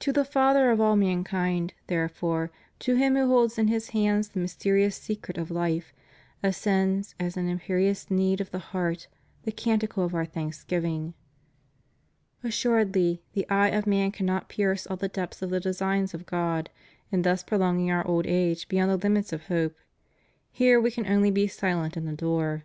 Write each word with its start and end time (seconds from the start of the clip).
To 0.00 0.12
the 0.12 0.26
Father 0.26 0.70
of 0.70 0.78
all 0.78 0.94
mankind, 0.94 1.72
therefore; 1.86 2.50
to 2.80 2.96
Him 2.96 3.16
who 3.16 3.28
holds 3.28 3.56
in 3.56 3.68
His 3.68 3.88
hands 3.96 4.28
the 4.28 4.38
mysterious 4.40 4.94
secret 4.94 5.38
of 5.38 5.48
hfe, 5.48 5.84
ascends, 6.42 7.14
as 7.18 7.38
an 7.38 7.48
imperious 7.48 8.10
need 8.10 8.42
of 8.42 8.50
the 8.50 8.58
heart, 8.58 9.08
the 9.44 9.52
canticle 9.52 10.04
of 10.04 10.14
Our 10.14 10.26
thanksgiv 10.26 10.84
ing. 10.84 11.14
Assuredly 12.42 13.22
the 13.32 13.48
eye 13.48 13.70
of 13.70 13.86
man 13.86 14.10
cannot 14.10 14.50
pierce 14.50 14.86
all 14.86 14.98
the 14.98 15.08
depths 15.08 15.40
of 15.40 15.48
the 15.48 15.60
designs 15.60 16.12
of 16.12 16.26
God 16.26 16.68
in 17.10 17.22
thus 17.22 17.42
prolonging 17.42 17.90
Our 17.90 18.06
old 18.06 18.26
age 18.26 18.68
be 18.68 18.76
yond 18.76 18.90
the 18.90 18.98
limits 19.08 19.32
of 19.32 19.46
hope: 19.46 19.78
here 20.52 20.78
We 20.78 20.90
can 20.90 21.06
only 21.06 21.30
be 21.30 21.46
silent 21.46 21.96
and 21.96 22.06
adore. 22.06 22.64